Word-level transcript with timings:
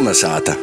Kolnesāta! 0.00 0.54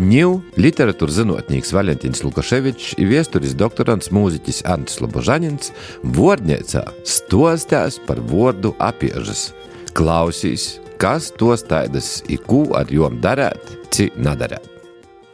Ņū 0.00 0.28
literatūras 0.56 1.18
zinātnīgs 1.18 1.74
Valentīns 1.76 2.22
Lukaševičs 2.24 2.94
un 2.96 3.10
vēstures 3.10 3.52
doktorants 3.60 4.08
mūziķis 4.16 4.62
Ants 4.72 4.96
Lobožanins 5.04 5.74
vārdniecā 6.16 6.86
stostās 7.04 8.00
par 8.08 8.22
vārdu 8.32 8.72
apiežas. 8.80 9.50
Klausīs, 9.92 10.78
kas 10.96 11.28
tos 11.36 11.68
taidas, 11.68 12.22
i 12.32 12.40
ko 12.40 12.62
ar 12.80 12.88
jom 12.88 13.20
darēt, 13.20 13.76
ci 13.92 14.08
nadarēt. 14.16 14.72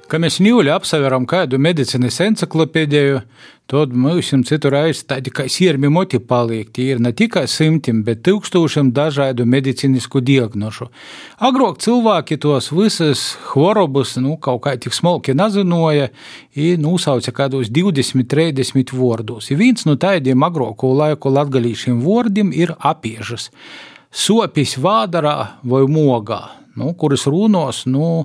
Kad 0.08 0.22
mēs 0.24 0.38
ņūļi 0.40 0.70
apsveram 0.72 1.26
kādu 1.28 1.58
medicīnas 1.60 2.16
encyklopēdiju, 2.24 3.18
tad 3.68 3.90
mums 3.92 4.30
citur 4.48 4.72
aiz 4.78 5.02
tādi 5.04 5.28
kā 5.28 5.44
sirmi 5.52 5.90
moti 5.92 6.16
paliek. 6.16 6.70
Tie 6.72 6.86
ir 6.94 7.00
ne 7.04 7.10
tikai 7.12 7.42
simtiem, 7.44 7.98
bet 8.06 8.22
tūkstošiem 8.24 8.88
dažādu 8.96 9.44
medicīnisku 9.44 10.22
diagnožu. 10.24 10.86
Agrāk 11.44 11.82
cilvēki 11.84 12.38
tos 12.40 12.70
visas 12.72 13.24
chorobas, 13.50 14.14
nu, 14.16 14.38
kaut 14.40 14.62
kā 14.64 14.72
tik 14.80 14.96
smalki 14.96 15.34
nezināja, 15.36 16.06
un 16.56 16.86
nosauca 16.86 17.34
kādos 17.36 17.68
20, 17.68 18.24
30 18.32 18.94
vārdus. 18.96 19.50
Viens 19.60 19.84
no 19.84 19.98
tādiem 20.00 20.46
agrāko 20.48 20.94
laiku 20.96 21.34
latgalīšiem 21.34 22.00
vārdiem 22.06 22.54
ir 22.56 22.72
apiežas. 22.80 23.50
Sopis 24.08 24.78
vādarā 24.80 25.60
vai 25.68 25.82
mogā, 25.84 26.40
nu, 26.80 26.94
kuras 26.96 27.28
runos, 27.28 27.82
nu, 27.84 28.24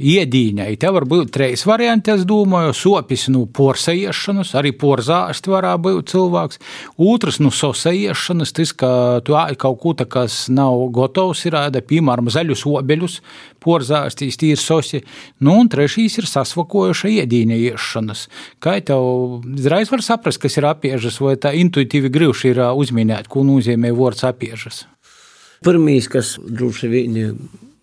iedīņai. 0.00 0.72
Te 0.80 0.90
var 0.92 1.04
būt 1.08 1.32
trīs 1.34 1.62
varianti, 1.68 2.14
es 2.14 2.24
domāju, 2.28 2.72
sopis 2.76 3.26
no 3.28 3.44
nu, 3.44 3.48
porsajiešanas, 3.54 4.54
arī 4.58 4.72
porzāsti 4.80 5.52
varētu 5.52 5.84
būt 5.84 6.12
cilvēks. 6.14 6.60
Otrs 7.04 7.40
no 7.40 7.50
nu, 7.50 7.54
sosajiešanas, 7.54 8.54
tas, 8.56 8.72
ka 8.72 8.90
tu 9.26 9.36
kaut 9.60 9.80
ko 9.82 9.94
tā, 9.98 10.06
kas 10.10 10.48
nav 10.52 10.86
gatavs, 10.96 11.44
ir 11.46 11.58
ēda, 11.60 11.84
piemēram, 11.84 12.30
zaļus 12.32 12.66
obeļus, 12.70 13.20
porzāstīs 13.60 14.40
tīri 14.40 14.60
sosi. 14.60 15.02
Nu, 15.44 15.58
un 15.60 15.70
trešīs 15.72 16.20
ir 16.22 16.28
sasvakojuša 16.30 17.12
iedīņa 17.20 17.58
iešanas. 17.70 18.26
Kā 18.62 18.78
tev 18.84 19.40
uzreiz 19.44 19.92
var 19.92 20.04
saprast, 20.04 20.40
kas 20.42 20.56
ir 20.56 20.68
apiežas, 20.70 21.20
vai 21.20 21.36
tā 21.40 21.52
intuitīvi 21.58 22.12
grūši 22.12 22.54
ir 22.54 22.64
uzminēt, 22.70 23.28
ko 23.28 23.44
nozīmē 23.46 23.92
vārds 23.96 24.24
apiežas? 24.28 24.86
Pirmīs, 25.60 26.08
kas 26.08 26.38
droši 26.40 26.88
vien 26.88 27.18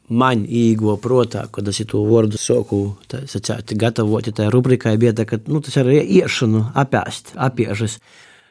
man 0.09 0.45
īgo 0.45 0.95
protā, 1.01 1.45
kad 1.51 1.67
es 1.67 1.81
to 1.89 2.03
vārdu 2.07 2.39
soku 2.39 2.81
sacēt, 3.07 3.75
gatavot 3.79 4.29
tai 4.35 4.47
rubrikai, 4.53 4.97
bija 4.99 5.13
tā, 5.17 5.27
ka 5.27 5.39
nu, 5.47 5.61
tas 5.63 5.75
ir 5.81 5.91
iešanu 5.99 6.69
apēst, 6.77 7.35
apiežas. 7.35 7.99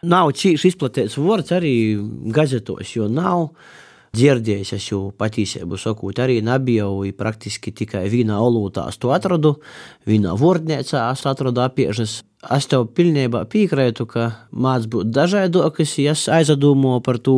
Nav 0.07 0.35
cīši 0.37 0.71
izplatīts 0.71 1.17
vārds 1.19 1.55
arī 1.57 1.73
gazetos, 2.33 2.93
jo 2.95 3.09
nav 3.09 3.49
dzirdējis, 4.17 4.73
es 4.77 4.87
jau 4.91 5.11
patiesību 5.17 5.79
sakot, 5.81 6.21
arī 6.23 6.39
nebiju 6.45 7.05
praktiski 7.17 7.73
tikai 7.73 8.07
vienā 8.13 8.39
olūtā 8.41 8.87
to 9.01 9.13
atradu, 9.13 9.57
vienā 10.09 10.37
vārdniecā 10.39 11.11
es 11.11 11.27
atradu 11.27 11.65
apiežas. 11.65 12.23
Es 12.53 12.69
tev 12.71 12.87
pilnībā 12.95 13.43
piekrītu, 13.51 14.07
ka 14.07 14.29
māc 14.53 14.87
būt 14.93 15.11
dažādokas, 15.11 15.97
ja 15.99 16.13
es 16.15 16.29
aizdomāju 16.31 17.03
par 17.03 17.19
to 17.19 17.37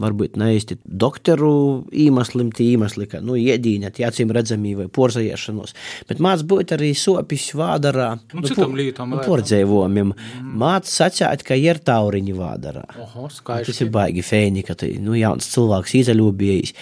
varbūt 0.00 0.38
neīsti 0.40 0.78
doktoru 0.84 1.84
iemeslim, 1.94 2.50
tie 2.54 2.72
iemesli, 2.74 3.06
ka 3.10 3.20
nu, 3.22 3.36
acīm 3.38 4.32
redzami 4.34 4.74
vai 4.78 4.88
porzajiešanos, 4.92 5.74
bet 6.08 6.22
māc 6.24 6.42
būt 6.50 6.74
arī 6.76 6.90
sopis 6.98 7.50
vādarā. 7.54 8.10
Nu, 8.32 8.42
nu, 8.42 8.50
citam 8.50 8.74
lītam. 8.78 9.14
Nu, 9.14 9.22
pordzēvojumiem. 9.24 10.14
Mm. 10.14 10.54
Māc 10.60 10.90
sacēt, 10.90 11.44
ka 11.46 11.58
ir 11.58 11.78
tauriņi 11.86 12.34
vādarā. 12.38 12.86
Oho, 13.04 13.28
skaisti. 13.32 13.70
Tas 13.70 13.84
ir 13.84 13.92
baigi 13.94 14.24
fēni, 14.26 14.64
ka 14.66 14.76
tai, 14.78 14.96
nu, 15.02 15.14
jauns 15.18 15.50
cilvēks 15.54 15.98
izaļūbījis. 16.02 16.74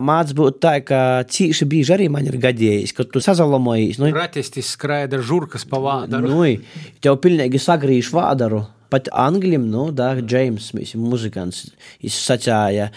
Māc 0.00 0.32
būt 0.36 0.60
tā, 0.64 0.78
ka 0.84 0.98
cīši 1.28 1.66
bieži 1.68 1.92
arī 1.96 2.08
man 2.12 2.28
ir 2.28 2.38
gadījis, 2.40 2.94
ka 2.96 3.04
tu 3.04 3.20
sazalamojies. 3.24 4.00
Nu, 4.00 4.08
Ratistis 4.16 4.72
skraida 4.76 5.20
žurkas 5.20 5.66
pa 5.68 5.80
vādaru. 5.80 6.30
Nu, 6.32 6.92
tev 7.04 7.20
pilnīgi 7.24 7.60
sagrīž 7.60 8.12
vādaru. 8.16 8.62
Pat 8.90 9.10
angļiem, 9.14 9.68
nu, 9.70 9.88
da, 9.94 10.12
James, 10.18 10.70
muzikants, 10.98 11.68
viņš 12.02 12.20
sacīja, 12.26 12.90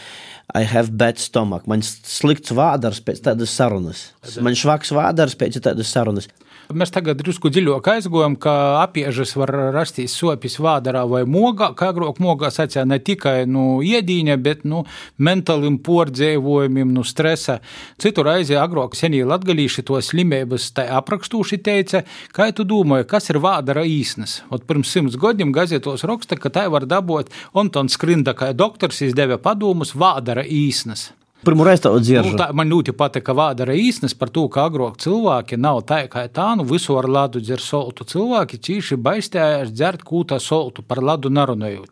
I 0.53 0.64
have 0.69 0.91
bad 0.97 1.18
stomach. 1.18 1.66
Man 1.68 1.81
slikts 1.81 2.53
vādars 2.53 3.02
pēc 3.02 3.24
tādas 3.25 3.53
sarunas. 3.58 4.12
Man 4.41 4.53
švaks 4.58 4.94
vādars 4.94 5.34
pēc 5.40 5.58
tādas 5.66 5.90
sarunas. 5.90 6.30
Mēs 6.72 6.94
tagad 6.96 7.19
drusku 7.19 7.50
dziļāk 7.52 7.88
aizgājām, 7.91 8.38
ka 8.40 8.52
apiežas 8.80 9.34
var 9.36 9.52
rasties 9.75 10.14
sopis 10.16 10.56
vādarā 10.64 11.02
vai 11.09 11.22
mogā, 11.28 11.68
kā 11.75 11.90
agrāk 11.91 12.22
mogā 12.24 12.47
sacīja 12.53 12.86
ne 12.88 13.02
tikai 13.03 13.44
nu, 13.50 13.81
iedīņa, 13.84 14.38
bet 14.40 14.64
nu, 14.64 14.86
mentālim 15.19 15.75
pordzēvojumiem, 15.84 16.94
nu, 16.96 17.03
stresa. 17.03 17.58
Citur 18.00 18.31
aizjā 18.31 18.62
agrāk 18.64 18.96
senie 18.96 19.25
latgalīši 19.28 19.84
to 19.90 20.00
slimības 20.00 20.70
aprakstūši 20.85 21.59
teica, 21.66 22.06
kā 22.31 22.47
tu 22.56 22.64
domāji, 22.64 23.09
kas 23.12 23.28
ir 23.34 23.41
vādara 23.44 23.84
īsnes? 23.84 24.40
Ot 24.53 24.64
pirms 24.70 24.96
simts 24.96 25.20
gadiem 25.20 25.52
gazetos 25.52 26.08
raksta, 26.08 26.40
ka 26.40 26.53
tai 26.53 26.70
var 26.72 26.88
dabūt 26.88 27.34
Antons 27.59 28.00
Skrinda, 28.00 28.31
kā 28.40 28.53
doktors 28.56 29.03
izdeva 29.03 29.35
padomus 29.35 29.91
vādara 30.00 30.43
īsnes. 30.44 31.12
Pirmo 31.44 31.66
reizi 31.68 31.84
tādu 31.84 32.00
dzirdu. 32.00 32.31
Nu, 32.31 32.40
tā, 32.40 32.48
man 32.56 32.70
ļoti 32.72 32.94
patīk, 32.96 33.26
ka 33.28 33.36
vādara 33.36 33.76
īsnes 33.76 34.16
par 34.16 34.31
to, 34.31 34.46
ka 34.52 34.64
agrāk 34.70 34.96
cilvēki 35.04 35.59
nav 35.59 35.81
tā 35.90 36.06
kā 36.12 36.24
tā, 36.31 36.54
nu 36.56 36.64
visu 36.68 36.96
ar 36.96 37.09
ladu 37.12 37.42
dzer 37.44 37.59
soltu. 37.59 38.08
Cilvēki 38.08 38.62
cīši 38.64 39.00
baistējās 39.03 39.74
dzert 39.76 40.06
kūtā 40.08 40.40
soltu 40.40 40.86
par 40.88 41.03
ladu 41.03 41.32
narunājot. 41.34 41.92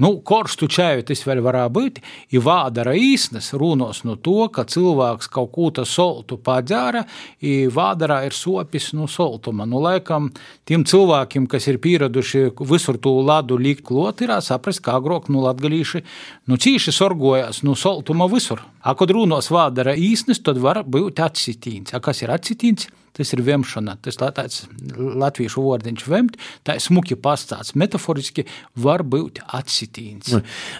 Nu, 0.00 0.14
korstu 0.24 0.64
čēju 0.70 1.04
tas 1.10 1.20
vēl 1.28 1.42
varētu 1.44 1.72
būt. 1.76 1.98
Ja 2.32 2.40
vādara 2.44 2.94
īsnes 2.96 3.52
runos 3.60 4.00
no 4.08 4.16
to, 4.16 4.46
ka 4.52 4.64
cilvēks 4.64 5.28
kaut 5.32 5.50
ko 5.52 5.68
tā 5.76 5.84
soltu 5.88 6.38
padzēra, 6.40 7.02
ja 7.44 7.72
vādarā 7.74 8.22
ir 8.24 8.36
sopis 8.36 8.90
no 8.96 9.08
soltuma. 9.10 9.66
Nu, 9.68 9.82
laikam, 9.84 10.30
tiem 10.64 10.86
cilvēkiem, 10.88 11.48
kas 11.50 11.68
ir 11.68 11.80
pieraduši 11.84 12.46
visur 12.70 12.96
to 13.02 13.12
ladu 13.20 13.60
likt 13.60 13.84
klot, 13.90 14.24
ir 14.24 14.32
saprast, 14.40 14.80
kā 14.86 14.96
agrāk 14.96 15.28
nu 15.28 15.44
latgalīši, 15.44 16.04
nu, 16.48 16.56
cīši 16.56 16.96
sorgojās 16.96 17.60
no 17.66 17.76
soltuma 17.76 18.30
visur. 18.32 18.64
A, 18.80 18.96
kad 18.96 19.12
runos 19.12 19.52
vādara 19.52 19.92
īsnes, 19.92 20.40
tad 20.40 20.62
var 20.64 20.80
būt 20.88 21.20
atsitīns. 21.20 21.92
A, 21.92 22.00
kas 22.00 22.24
ir 22.24 22.32
atsitīns? 22.32 22.88
Tas 23.16 23.32
ir 23.34 23.42
vemšana, 23.42 23.96
tas 24.04 24.18
tāds 24.20 24.64
latviešu 24.96 25.64
vārdiņš 25.64 26.04
vemt, 26.10 26.36
tā 26.66 26.76
smuki 26.82 27.18
pastāsts, 27.18 27.74
metaforiski 27.74 28.46
var 28.78 29.02
būt 29.02 29.42
atsitīns. 29.58 30.36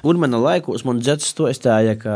Un 0.06 0.20
manā 0.22 0.38
laikos 0.38 0.86
man 0.86 1.02
dzets 1.02 1.34
to 1.34 1.50
stāja, 1.56 1.96
ka 1.98 2.14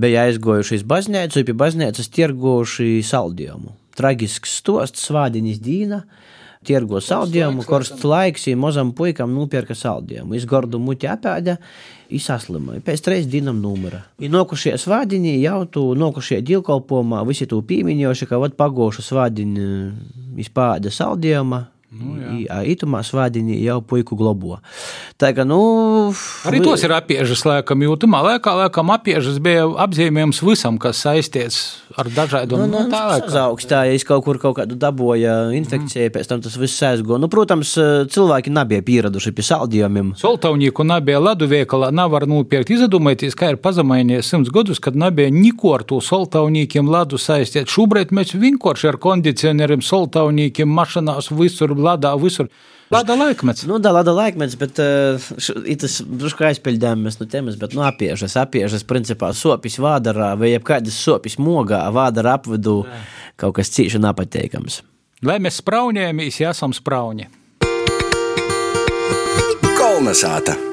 bija 0.00 0.24
aizgojuši 0.30 0.80
uz 0.80 0.86
baznīcu, 0.88 1.44
pie 1.44 1.56
baznīcas 1.60 2.10
tirgojuši 2.14 3.02
saldējumu. 3.06 3.76
Traģisks 4.00 4.56
stosts, 4.62 5.04
svādiņas 5.10 5.60
dīna 5.60 6.04
tirgo 6.66 7.00
saldējumu, 7.00 7.64
korsts 7.64 8.04
laiks, 8.04 8.44
ja 8.50 8.58
mazam 8.60 8.90
puikam 8.96 9.32
nopirka 9.32 9.72
saldējumu. 9.76 10.36
Izgordu 10.36 10.80
muti 10.82 11.08
apēda, 11.08 11.56
izsaslimoja. 12.12 12.82
Pēc 12.84 13.04
trīs 13.06 13.28
dienām 13.32 13.62
numura. 13.62 14.02
Ir 14.20 14.32
nokušie 14.34 14.74
svādiņi, 14.80 15.38
jau 15.40 15.62
tu 15.72 15.86
nokušie 15.96 16.42
dievkalpojumā, 16.44 17.24
visi 17.28 17.48
tu 17.48 17.62
pīmiņoši, 17.64 18.28
ka 18.28 18.40
vat 18.42 18.58
pagošu 18.60 19.04
svādiņu 19.08 19.68
izpāda 20.44 20.92
saldējuma. 20.92 21.66
Nu, 21.90 22.12
jā, 22.44 22.60
itumā 22.70 23.00
svādiņi 23.02 23.56
jau 23.64 23.80
puiku 23.82 24.14
globo. 24.14 24.60
Tā 25.18 25.32
kā, 25.34 25.42
nu. 25.42 26.12
Arī 26.46 26.60
tos 26.62 26.84
ir 26.86 26.92
apiežas 26.94 27.42
lēkam, 27.48 27.82
jūtamā 27.82 28.20
lēkā, 28.28 28.52
lēkam 28.60 28.92
apiežas 28.94 29.40
bija 29.42 29.64
apzīmējums 29.88 30.38
visam, 30.46 30.78
kas 30.78 31.02
saistīts 31.02 31.58
ar 31.98 32.08
dažādiem 32.14 32.60
nu, 32.60 32.66
nu, 32.70 32.98
augstā, 33.40 33.82
ja 33.88 33.96
es 33.96 34.04
kaut 34.06 34.24
kur 34.26 34.38
kaut 34.42 34.56
kādu 34.60 34.76
dabūju 34.78 35.34
infekciju, 35.58 36.06
mm. 36.06 36.14
pēc 36.14 36.30
tam 36.30 36.42
tas 36.44 36.56
viss 36.60 36.84
aizgo. 36.86 37.18
Nu, 37.20 37.28
protams, 37.32 37.72
cilvēki 38.14 38.52
nebija 38.54 38.84
pieraduši 38.86 39.32
pie 39.36 39.46
saldījumiem. 39.48 40.12
Soltaunīku 40.20 40.86
nebija 40.86 41.20
ledu 41.22 41.48
veikalā, 41.50 41.90
nevar 41.94 42.26
nopirkt. 42.30 42.72
Izdomājieties, 42.74 43.36
kā 43.38 43.52
ir 43.54 43.60
pazemainies 43.62 44.30
simts 44.30 44.52
gadus, 44.54 44.82
kad 44.82 44.98
nebija 44.98 45.32
neko 45.34 45.74
ar 45.78 45.86
to 45.88 46.00
soltaunīkiem 46.04 46.90
ledu 46.90 47.20
saistīt. 47.20 47.70
Šobrīd 47.70 48.14
mēs 48.16 48.36
vienkārši 48.38 48.92
ar 48.92 49.00
kondicionieriem, 49.02 49.84
soltaunīkiem, 49.84 50.70
mašinās 50.80 51.32
visur 51.34 51.74
Ladā 51.78 52.14
visur. 52.20 52.50
Lada 52.90 53.14
laikmets. 53.14 53.62
Nu, 53.70 53.78
da, 53.78 53.92
lada 53.94 54.10
laikmets, 54.10 54.56
bet 54.58 54.78
uh, 54.82 55.28
tas 55.78 55.98
drusku 56.02 56.42
aizpildījāmies 56.48 57.20
no 57.20 57.26
tēmas, 57.30 57.58
bet 57.60 57.76
nu, 57.78 57.84
apiežas, 57.86 58.34
apiežas, 58.40 58.82
principā 58.86 59.30
sopis 59.36 59.78
vādarā 59.78 60.32
vai 60.38 60.50
jebkādas 60.56 60.98
sopis 60.98 61.38
mogā, 61.38 61.84
vādara 61.94 62.34
apvidu 62.40 62.80
Jā. 62.88 63.02
kaut 63.44 63.60
kas 63.60 63.70
cīši 63.76 64.00
nepateikams. 64.02 64.80
Lai 65.22 65.38
mēs 65.38 65.60
spraunējamies, 65.62 66.40
ja 66.42 66.50
esam 66.50 66.74
sprauni. 66.74 67.28
Kolnesāta! 69.78 70.69